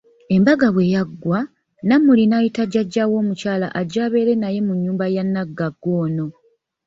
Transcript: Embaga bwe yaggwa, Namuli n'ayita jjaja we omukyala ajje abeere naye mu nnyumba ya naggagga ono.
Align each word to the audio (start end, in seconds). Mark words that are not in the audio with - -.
Embaga 0.35 0.67
bwe 0.75 0.85
yaggwa, 0.93 1.39
Namuli 1.87 2.23
n'ayita 2.27 2.63
jjaja 2.67 3.03
we 3.09 3.15
omukyala 3.23 3.67
ajje 3.79 3.99
abeere 4.05 4.33
naye 4.41 4.59
mu 4.67 4.73
nnyumba 4.75 5.05
ya 5.15 5.23
naggagga 5.25 5.89
ono. 6.03 6.25